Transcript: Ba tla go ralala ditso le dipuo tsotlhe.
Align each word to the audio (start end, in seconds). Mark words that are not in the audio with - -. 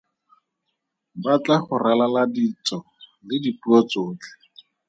Ba 1.23 1.33
tla 1.43 1.55
go 1.65 1.75
ralala 1.83 2.23
ditso 2.33 2.77
le 3.27 3.35
dipuo 3.43 3.77
tsotlhe. 3.89 4.29